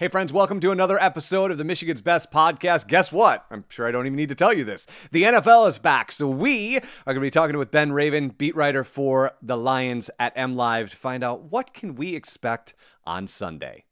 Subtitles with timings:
[0.00, 2.86] Hey, friends, welcome to another episode of the Michigan's Best podcast.
[2.86, 3.44] Guess what?
[3.50, 4.86] I'm sure I don't even need to tell you this.
[5.10, 6.12] The NFL is back.
[6.12, 10.08] So, we are going to be talking with Ben Raven, beat writer for the Lions
[10.20, 12.74] at M Live, to find out what can we expect
[13.04, 13.86] on Sunday.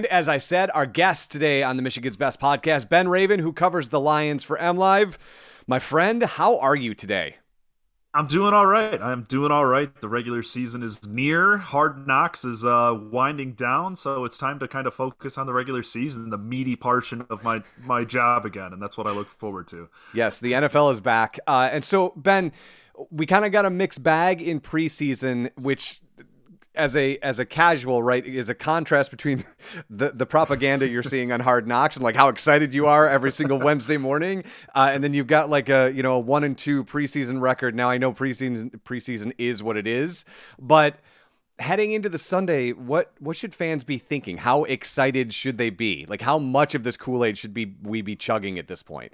[0.00, 3.52] And as I said, our guest today on the Michigan's Best podcast, Ben Raven, who
[3.52, 5.18] covers the Lions for M Live.
[5.66, 7.34] My friend, how are you today?
[8.14, 8.98] I'm doing all right.
[8.98, 9.94] I'm doing all right.
[10.00, 11.58] The regular season is near.
[11.58, 15.52] Hard Knocks is uh, winding down, so it's time to kind of focus on the
[15.52, 19.28] regular season, the meaty portion of my my job again, and that's what I look
[19.28, 19.90] forward to.
[20.14, 22.52] Yes, the NFL is back, uh, and so Ben,
[23.10, 26.00] we kind of got a mixed bag in preseason, which
[26.74, 29.44] as a as a casual, right, is a contrast between
[29.90, 33.32] the the propaganda you're seeing on Hard Knocks and like how excited you are every
[33.32, 36.56] single Wednesday morning, uh, and then you've got like a you know a one and
[36.56, 37.74] two preseason record.
[37.74, 40.24] Now I know preseason preseason is what it is,
[40.58, 40.98] but
[41.58, 44.38] heading into the Sunday, what what should fans be thinking?
[44.38, 46.06] How excited should they be?
[46.08, 49.12] Like how much of this Kool Aid should be we be chugging at this point?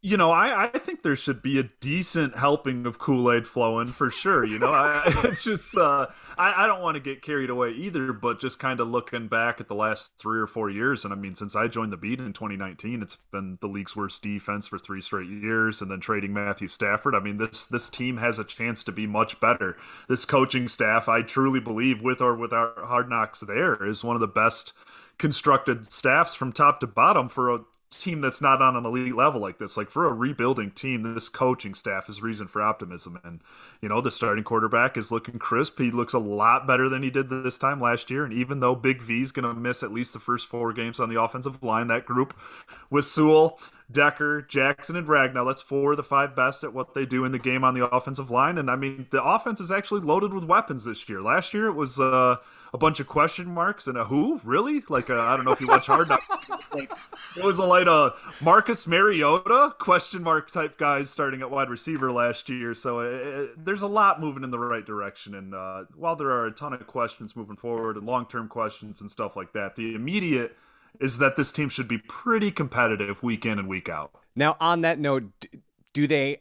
[0.00, 3.88] You know, I, I think there should be a decent helping of Kool Aid flowing
[3.88, 4.44] for sure.
[4.44, 8.12] You know, I, it's just uh, I, I don't want to get carried away either,
[8.12, 11.16] but just kind of looking back at the last three or four years, and I
[11.16, 14.78] mean, since I joined the beat in 2019, it's been the league's worst defense for
[14.78, 17.16] three straight years, and then trading Matthew Stafford.
[17.16, 19.76] I mean, this this team has a chance to be much better.
[20.08, 24.20] This coaching staff, I truly believe, with or without Hard Knocks, there is one of
[24.20, 24.74] the best
[25.18, 27.58] constructed staffs from top to bottom for a
[27.90, 29.76] team that's not on an elite level like this.
[29.76, 33.18] Like for a rebuilding team, this coaching staff is reason for optimism.
[33.24, 33.40] And
[33.80, 35.78] you know, the starting quarterback is looking crisp.
[35.78, 38.24] He looks a lot better than he did this time last year.
[38.24, 41.00] And even though Big V is going to miss at least the first four games
[41.00, 42.36] on the offensive line, that group
[42.90, 43.58] with Sewell,
[43.90, 47.32] Decker, Jackson, and Ragnow, that's four of the five best at what they do in
[47.32, 48.58] the game on the offensive line.
[48.58, 51.22] And I mean, the offense is actually loaded with weapons this year.
[51.22, 51.98] Last year it was.
[51.98, 52.36] uh
[52.72, 55.60] a bunch of question marks and a who really like uh, I don't know if
[55.60, 56.26] you watch Hard Knocks.
[56.72, 56.92] like
[57.36, 62.12] it was a like a Marcus Mariota question mark type guys starting at wide receiver
[62.12, 62.74] last year.
[62.74, 65.34] So it, uh, it, there's a lot moving in the right direction.
[65.34, 69.00] And uh, while there are a ton of questions moving forward and long term questions
[69.00, 70.56] and stuff like that, the immediate
[71.00, 74.10] is that this team should be pretty competitive week in and week out.
[74.34, 75.24] Now, on that note,
[75.92, 76.38] do they?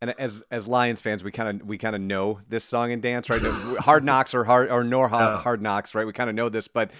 [0.00, 3.02] And as as Lions fans, we kind of we kind of know this song and
[3.02, 3.42] dance, right?
[3.80, 5.36] hard knocks or hard or nor hard, oh.
[5.38, 6.06] hard knocks, right?
[6.06, 6.90] We kind of know this, but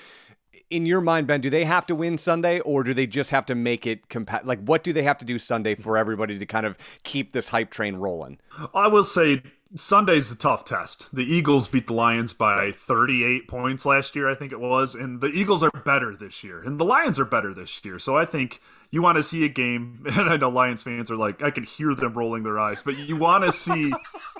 [0.70, 3.46] in your mind, Ben, do they have to win Sunday, or do they just have
[3.46, 6.46] to make it compa- Like, what do they have to do Sunday for everybody to
[6.46, 8.38] kind of keep this hype train rolling?
[8.74, 9.42] I will say
[9.74, 11.14] Sunday's a tough test.
[11.14, 15.20] The Eagles beat the Lions by 38 points last year, I think it was, and
[15.20, 17.98] the Eagles are better this year, and the Lions are better this year.
[17.98, 21.16] So I think you want to see a game, and I know Lions fans are
[21.16, 23.92] like, I can hear them rolling their eyes, but you want to see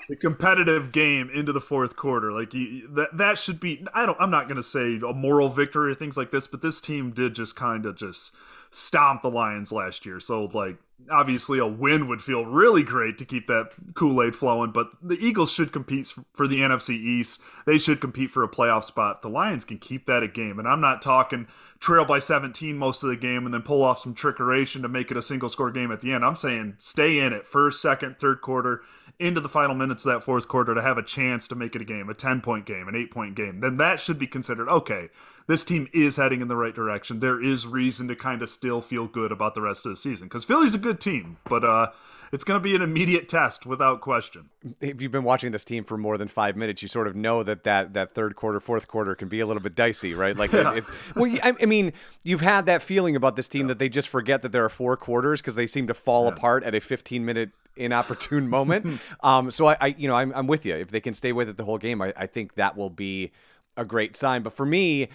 [0.09, 2.31] a competitive game into the fourth quarter.
[2.31, 3.85] Like you, that that should be.
[3.93, 4.17] I don't.
[4.19, 7.11] I'm not going to say a moral victory or things like this, but this team
[7.11, 8.33] did just kind of just
[8.71, 10.19] stomp the Lions last year.
[10.19, 10.77] So like
[11.11, 15.51] obviously a win would feel really great to keep that Kool-Aid flowing, but the Eagles
[15.51, 17.39] should compete for the NFC East.
[17.65, 19.21] They should compete for a playoff spot.
[19.21, 20.59] The Lions can keep that a game.
[20.59, 21.47] And I'm not talking
[21.79, 25.11] trail by 17 most of the game and then pull off some trickeration to make
[25.11, 26.25] it a single score game at the end.
[26.25, 28.81] I'm saying stay in it first, second, third quarter
[29.17, 31.81] into the final minutes of that fourth quarter to have a chance to make it
[31.81, 33.59] a game, a 10 point game, an 8 point game.
[33.59, 35.09] Then that should be considered okay
[35.49, 37.19] this team is heading in the right direction.
[37.19, 40.27] There is reason to kind of still feel good about the rest of the season
[40.27, 41.91] because Philly's a good team, but uh,
[42.31, 44.49] it's going to be an immediate test without question.
[44.79, 47.43] If you've been watching this team for more than five minutes, you sort of know
[47.43, 50.35] that that, that third quarter, fourth quarter can be a little bit dicey, right?
[50.35, 50.73] Like yeah.
[50.73, 53.67] it's well, I, mean, you've had that feeling about this team yeah.
[53.69, 56.33] that they just forget that there are four quarters because they seem to fall yeah.
[56.33, 59.01] apart at a 15 minute inopportune moment.
[59.21, 60.75] um, so I, I, you know, I'm, I'm with you.
[60.75, 63.31] If they can stay with it the whole game, I, I think that will be
[63.75, 64.43] a great sign.
[64.43, 65.07] But for me,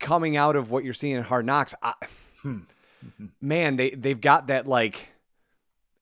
[0.00, 1.94] coming out of what you're seeing in Hard Knocks, I,
[2.40, 2.60] hmm.
[3.42, 5.10] man, they they've got that like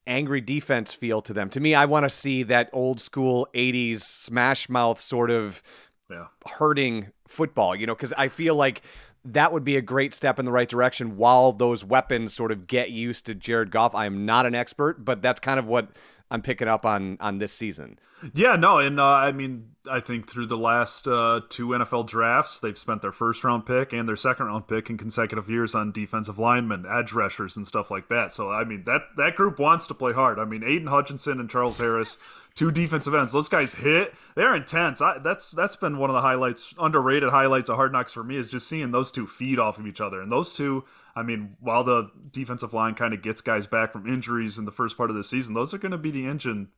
[0.06, 1.48] angry defense feel to them.
[1.50, 5.62] To me, I want to see that old school '80s smash mouth sort of
[6.10, 6.26] yeah.
[6.46, 7.74] hurting football.
[7.74, 8.82] You know, because I feel like
[9.24, 12.66] that would be a great step in the right direction while those weapons sort of
[12.66, 13.94] get used to Jared Goff.
[13.94, 15.90] I am not an expert, but that's kind of what
[16.32, 17.98] I'm picking up on on this season.
[18.32, 22.58] Yeah, no, and uh, I mean, I think through the last uh, two NFL drafts,
[22.58, 25.92] they've spent their first round pick and their second round pick in consecutive years on
[25.92, 28.32] defensive linemen, edge rushers, and stuff like that.
[28.32, 30.38] So, I mean, that that group wants to play hard.
[30.38, 32.16] I mean, Aidan Hutchinson and Charles Harris,
[32.54, 33.32] two defensive ends.
[33.32, 34.14] Those guys hit.
[34.34, 35.00] They're intense.
[35.00, 38.36] I, that's that's been one of the highlights, underrated highlights of Hard Knocks for me
[38.36, 40.20] is just seeing those two feed off of each other.
[40.20, 40.84] And those two,
[41.14, 44.72] I mean, while the defensive line kind of gets guys back from injuries in the
[44.72, 46.68] first part of the season, those are going to be the engine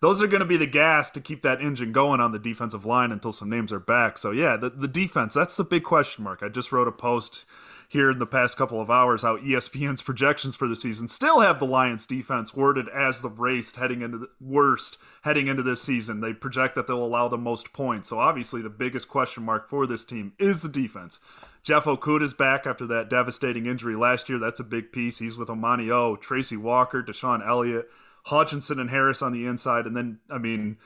[0.00, 2.84] those are going to be the gas to keep that engine going on the defensive
[2.84, 4.18] line until some names are back.
[4.18, 6.42] So yeah, the, the defense, that's the big question mark.
[6.42, 7.44] I just wrote a post
[7.88, 11.58] here in the past couple of hours how ESPN's projections for the season still have
[11.58, 16.20] the Lions defense worded as the worst heading into the worst heading into this season.
[16.20, 18.08] They project that they'll allow the most points.
[18.08, 21.20] So obviously the biggest question mark for this team is the defense.
[21.62, 24.38] Jeff Okudah's back after that devastating injury last year.
[24.38, 25.18] That's a big piece.
[25.18, 27.88] He's with Amani O, Tracy Walker, DeShon Elliott.
[28.26, 30.78] Hutchinson and Harris on the inside, and then I mean,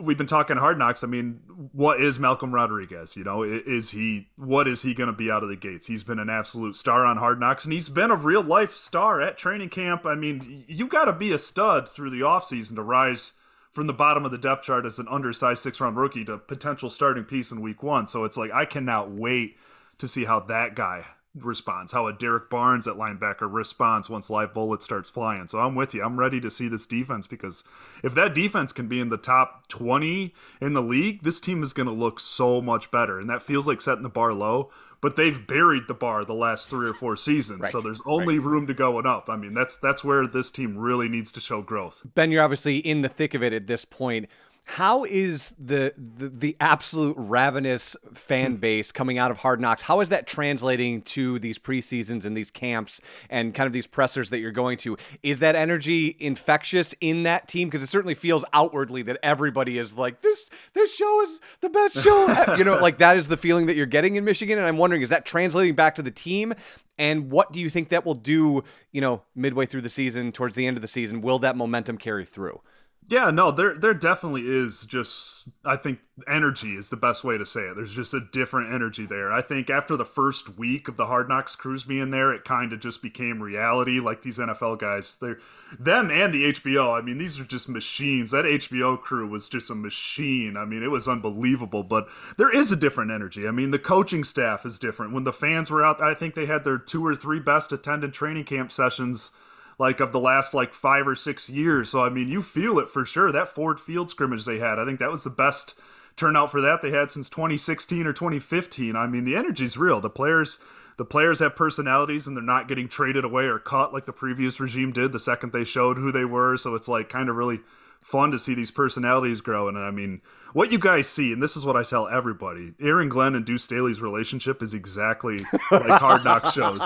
[0.00, 1.02] we've been talking hard knocks.
[1.02, 1.40] I mean,
[1.72, 3.16] what is Malcolm Rodriguez?
[3.16, 5.86] You know, is he what is he going to be out of the gates?
[5.86, 9.20] He's been an absolute star on hard knocks, and he's been a real life star
[9.20, 10.06] at training camp.
[10.06, 13.32] I mean, you got to be a stud through the offseason to rise
[13.70, 16.90] from the bottom of the depth chart as an undersized six round rookie to potential
[16.90, 18.06] starting piece in week one.
[18.06, 19.56] So it's like I cannot wait
[19.98, 24.52] to see how that guy responds, how a Derrick Barnes at linebacker responds once live
[24.52, 25.48] bullet starts flying.
[25.48, 26.02] So I'm with you.
[26.02, 27.64] I'm ready to see this defense because
[28.02, 31.72] if that defense can be in the top 20 in the league, this team is
[31.72, 33.18] going to look so much better.
[33.18, 34.70] And that feels like setting the bar low,
[35.00, 37.60] but they've buried the bar the last three or four seasons.
[37.60, 37.72] Right.
[37.72, 38.46] So there's only right.
[38.46, 39.28] room to go up.
[39.28, 42.02] I mean, that's that's where this team really needs to show growth.
[42.14, 44.28] Ben, you're obviously in the thick of it at this point
[44.64, 48.56] how is the, the, the absolute ravenous fan hmm.
[48.58, 49.82] base coming out of Hard Knocks?
[49.82, 54.30] How is that translating to these preseasons and these camps and kind of these pressers
[54.30, 54.96] that you're going to?
[55.22, 57.68] Is that energy infectious in that team?
[57.68, 60.48] Because it certainly feels outwardly that everybody is like this.
[60.74, 62.54] This show is the best show.
[62.56, 64.58] you know, like that is the feeling that you're getting in Michigan.
[64.58, 66.54] And I'm wondering, is that translating back to the team?
[66.98, 68.62] And what do you think that will do?
[68.92, 71.98] You know, midway through the season, towards the end of the season, will that momentum
[71.98, 72.60] carry through?
[73.08, 77.44] Yeah, no, there there definitely is just I think energy is the best way to
[77.44, 77.74] say it.
[77.74, 79.32] There's just a different energy there.
[79.32, 82.72] I think after the first week of the Hard Knocks crews being there, it kind
[82.72, 83.98] of just became reality.
[83.98, 85.38] Like these NFL guys, they're
[85.78, 86.96] them and the HBO.
[86.96, 88.30] I mean, these are just machines.
[88.30, 90.56] That HBO crew was just a machine.
[90.56, 91.82] I mean, it was unbelievable.
[91.82, 92.08] But
[92.38, 93.48] there is a different energy.
[93.48, 95.12] I mean, the coaching staff is different.
[95.12, 98.14] When the fans were out, I think they had their two or three best attended
[98.14, 99.32] training camp sessions
[99.82, 101.90] like of the last like five or six years.
[101.90, 103.32] So I mean, you feel it for sure.
[103.32, 105.74] That Ford Field scrimmage they had, I think that was the best
[106.14, 108.94] turnout for that they had since 2016 or 2015.
[108.94, 110.00] I mean, the energy's real.
[110.00, 110.60] The players
[110.98, 114.60] the players have personalities and they're not getting traded away or cut like the previous
[114.60, 116.56] regime did the second they showed who they were.
[116.56, 117.58] So it's like kind of really
[118.02, 119.68] fun to see these personalities grow.
[119.68, 120.20] And I mean,
[120.52, 123.64] what you guys see, and this is what I tell everybody Aaron Glenn and Deuce
[123.64, 125.38] Staley's relationship is exactly
[125.70, 126.82] like Hard Knock shows.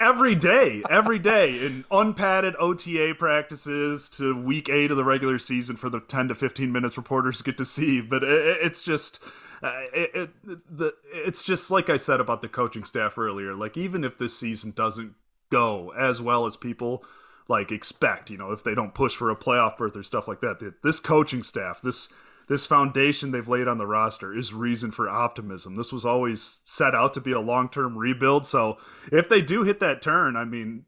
[0.00, 5.76] every day, every day, in unpadded OTA practices to week eight of the regular season
[5.76, 8.00] for the 10 to 15 minutes reporters get to see.
[8.00, 9.22] But it, it's just.
[9.60, 10.30] Uh, it, it,
[10.78, 13.56] the, it's just like I said about the coaching staff earlier.
[13.56, 15.14] Like, even if this season doesn't
[15.50, 17.02] go as well as people
[17.48, 20.40] like expect, you know, if they don't push for a playoff berth or stuff like
[20.40, 20.74] that.
[20.82, 22.12] This coaching staff, this
[22.48, 25.76] this foundation they've laid on the roster is reason for optimism.
[25.76, 28.46] This was always set out to be a long-term rebuild.
[28.46, 28.78] So,
[29.12, 30.84] if they do hit that turn, I mean,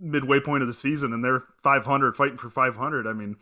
[0.00, 3.36] midway point of the season and they're 500 fighting for 500, I mean,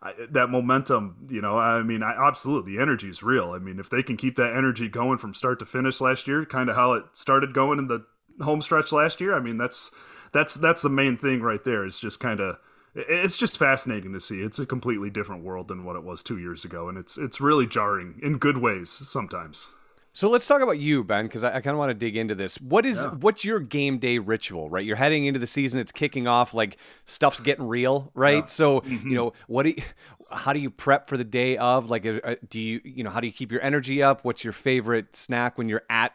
[0.00, 3.50] I, that momentum, you know, I mean, I, absolutely, the energy is real.
[3.50, 6.44] I mean, if they can keep that energy going from start to finish last year,
[6.44, 8.04] kind of how it started going in the
[8.44, 9.92] home stretch last year, I mean, that's
[10.32, 11.84] that's that's the main thing right there.
[11.84, 12.58] It's just kind of
[12.94, 14.42] it's just fascinating to see.
[14.42, 17.40] It's a completely different world than what it was two years ago, and it's it's
[17.40, 19.70] really jarring in good ways sometimes.
[20.14, 22.34] So let's talk about you, Ben, because I, I kind of want to dig into
[22.34, 22.60] this.
[22.60, 23.12] What is yeah.
[23.12, 24.68] what's your game day ritual?
[24.68, 26.52] Right, you're heading into the season; it's kicking off.
[26.52, 28.44] Like stuff's getting real, right?
[28.44, 28.46] Yeah.
[28.46, 29.08] So mm-hmm.
[29.08, 29.62] you know what?
[29.62, 29.82] Do you,
[30.30, 31.88] how do you prep for the day of?
[31.90, 34.22] Like, uh, do you you know how do you keep your energy up?
[34.22, 36.12] What's your favorite snack when you're at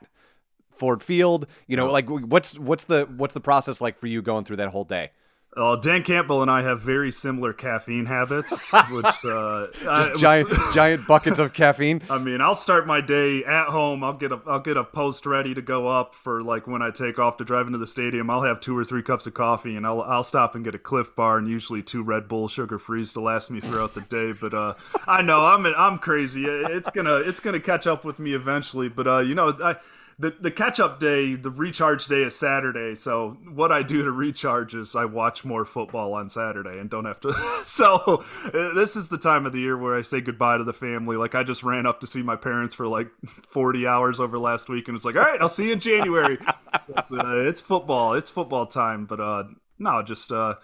[0.77, 1.47] Ford Field?
[1.67, 4.69] You know, like what's what's the what's the process like for you going through that
[4.69, 5.11] whole day?
[5.57, 8.51] Uh, Dan Campbell and I have very similar caffeine habits,
[8.91, 12.03] which uh, just giant giant buckets of caffeine.
[12.11, 14.03] I mean, I'll start my day at home.
[14.03, 16.91] I'll get a I'll get a post ready to go up for like when I
[16.91, 18.29] take off to drive into the stadium.
[18.29, 20.79] I'll have two or three cups of coffee, and I'll I'll stop and get a
[20.79, 24.33] Clif Bar and usually two Red Bull sugar frees to last me throughout the day.
[24.33, 24.75] But uh,
[25.07, 26.45] I know I'm I'm crazy.
[26.45, 28.89] It's gonna it's gonna catch up with me eventually.
[28.89, 29.77] But uh, you know I
[30.19, 32.95] the the catch up day, the recharge day is Saturday.
[32.95, 37.05] So what I do to recharge is I watch more football on Saturday and don't
[37.05, 37.33] have to.
[37.63, 40.73] so uh, this is the time of the year where I say goodbye to the
[40.73, 41.17] family.
[41.17, 43.09] Like I just ran up to see my parents for like
[43.47, 46.39] 40 hours over last week, and it's like, all right, I'll see you in January.
[46.89, 48.13] it's, uh, it's football.
[48.13, 49.05] It's football time.
[49.05, 49.43] But uh,
[49.77, 50.55] no, just uh,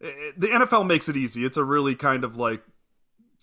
[0.00, 1.44] it, the NFL makes it easy.
[1.44, 2.62] It's a really kind of like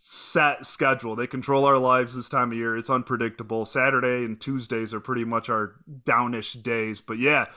[0.08, 1.16] set schedule.
[1.16, 2.78] They control our lives this time of year.
[2.78, 3.66] It's unpredictable.
[3.66, 7.02] Saturday and Tuesdays are pretty much our downish days.
[7.02, 7.48] But yeah,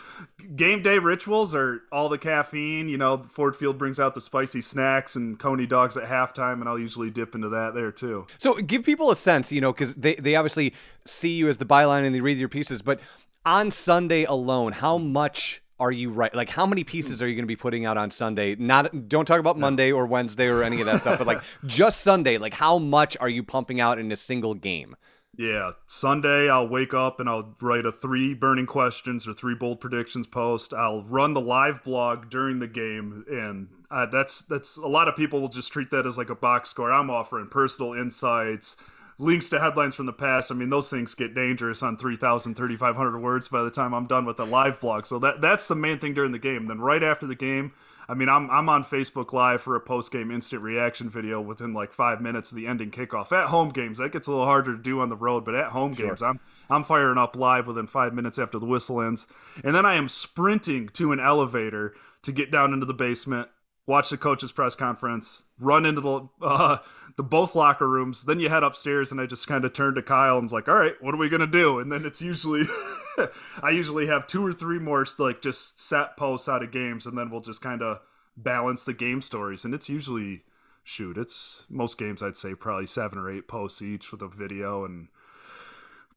[0.57, 2.89] game day rituals are all the caffeine.
[2.89, 6.71] You know, Ford Field brings out the spicy snacks and Coney dogs at halftime, and
[6.71, 8.27] I'll usually dip into that there too.
[8.39, 10.73] So give people a sense, you know, because they, they obviously
[11.05, 12.99] see you as the byline and they read your pieces, but
[13.45, 16.35] on Sunday alone, how much are you right?
[16.35, 18.57] Like, how many pieces are you going to be putting out on Sunday?
[18.57, 22.01] Not, don't talk about Monday or Wednesday or any of that stuff, but like just
[22.01, 22.39] Sunday.
[22.39, 24.97] Like, how much are you pumping out in a single game?
[25.37, 29.81] Yeah, Sunday I'll wake up and I'll write a three burning questions or three bold
[29.81, 30.75] predictions post.
[30.75, 35.15] I'll run the live blog during the game, and uh, that's that's a lot of
[35.15, 36.91] people will just treat that as like a box score.
[36.91, 38.77] I'm offering personal insights
[39.19, 40.51] links to headlines from the past.
[40.51, 44.25] I mean, those things get dangerous on 3,000, 3,500 words by the time I'm done
[44.25, 45.07] with the live blog.
[45.07, 46.67] So that that's the main thing during the game.
[46.67, 47.73] Then right after the game,
[48.09, 51.75] I mean, I'm I'm on Facebook Live for a post game instant reaction video within
[51.75, 53.33] like five minutes of the ending kickoff.
[53.33, 55.73] At home games, that gets a little harder to do on the road, but at
[55.73, 56.09] home sure.
[56.09, 59.27] games, I'm I'm firing up live within five minutes after the whistle ends,
[59.63, 63.49] and then I am sprinting to an elevator to get down into the basement,
[63.87, 66.79] watch the coach's press conference, run into the uh,
[67.19, 68.25] the both locker rooms.
[68.25, 70.69] Then you head upstairs, and I just kind of turn to Kyle and was like,
[70.69, 72.63] "All right, what are we gonna do?" And then it's usually,
[73.63, 77.19] I usually have two or three more like just set posts out of games, and
[77.19, 77.99] then we'll just kind of
[78.37, 79.65] balance the game stories.
[79.65, 80.45] And it's usually,
[80.85, 84.85] shoot, it's most games I'd say probably seven or eight posts each with a video
[84.85, 85.09] and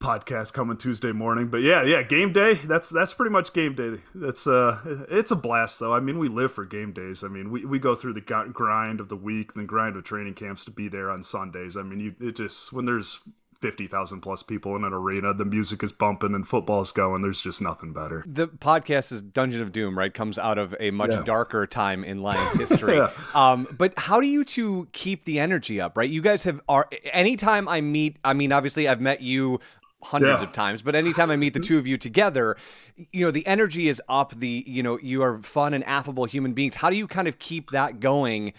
[0.02, 1.48] podcast coming Tuesday morning.
[1.48, 2.56] But yeah, yeah, game day.
[2.56, 4.02] That's that's pretty much game day.
[4.14, 5.94] That's uh, it's a blast though.
[5.94, 7.24] I mean, we live for game days.
[7.24, 10.34] I mean, we, we go through the grind of the week, the grind of training
[10.34, 11.78] camps to be there on Sundays.
[11.78, 13.22] I mean, you it just when there's
[13.62, 17.22] fifty thousand plus people in an arena, the music is bumping and football's going.
[17.22, 18.24] There's just nothing better.
[18.26, 20.14] The podcast is Dungeon of Doom, right?
[20.14, 21.24] Comes out of a much yeah.
[21.24, 22.98] darker time in Lions history.
[22.98, 23.12] yeah.
[23.36, 26.10] um, but how do you two keep the energy up, right?
[26.10, 28.18] You guys have are anytime I meet.
[28.24, 29.60] I mean, obviously, I've met you
[30.04, 30.48] hundreds yeah.
[30.48, 32.58] of times but anytime i meet the two of you together
[33.12, 36.54] you know the energy is up the you know you are fun and affable human
[36.54, 38.54] beings how do you kind of keep that going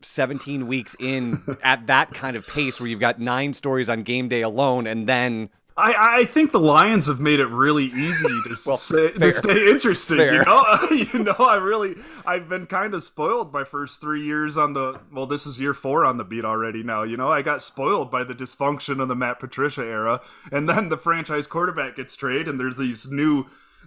[0.00, 4.28] 17 weeks in at that kind of pace where you've got nine stories on game
[4.28, 8.56] day alone and then I, I think the Lions have made it really easy to,
[8.66, 10.18] well, say, to stay interesting.
[10.18, 10.34] Fair.
[10.34, 14.56] You know, you know, I really I've been kind of spoiled my first three years
[14.56, 16.82] on the well, this is year four on the beat already.
[16.82, 20.68] Now, you know, I got spoiled by the dysfunction of the Matt Patricia era, and
[20.68, 23.46] then the franchise quarterback gets traded, and there's these new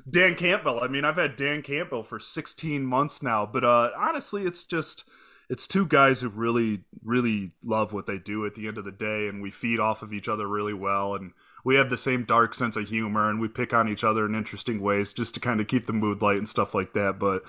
[0.10, 0.80] Dan Campbell.
[0.82, 5.08] I mean, I've had Dan Campbell for 16 months now, but uh, honestly, it's just
[5.50, 8.92] it's two guys who really really love what they do at the end of the
[8.92, 11.32] day, and we feed off of each other really well, and
[11.65, 14.36] we have the same dark sense of humor and we pick on each other in
[14.36, 17.17] interesting ways just to kind of keep the mood light and stuff like that.
[17.17, 17.43] But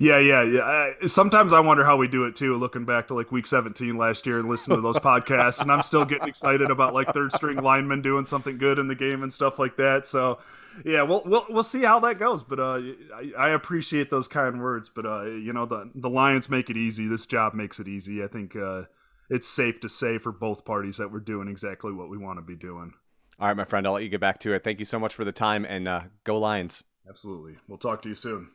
[0.00, 0.60] yeah, yeah, yeah.
[0.62, 3.96] I, sometimes I wonder how we do it too, looking back to like week 17
[3.96, 5.62] last year and listening to those podcasts.
[5.62, 8.96] And I'm still getting excited about like third string linemen doing something good in the
[8.96, 10.04] game and stuff like that.
[10.04, 10.40] So
[10.84, 12.42] yeah, we'll we'll we'll see how that goes.
[12.42, 12.80] But uh,
[13.14, 14.88] I, I appreciate those kind words.
[14.88, 17.06] But uh, you know, the the Lions make it easy.
[17.06, 18.22] This job makes it easy.
[18.24, 18.82] I think uh,
[19.28, 22.42] it's safe to say for both parties that we're doing exactly what we want to
[22.42, 22.94] be doing.
[23.40, 24.62] All right, my friend, I'll let you get back to it.
[24.62, 26.84] Thank you so much for the time and uh, go Lions.
[27.08, 27.56] Absolutely.
[27.66, 28.50] We'll talk to you soon.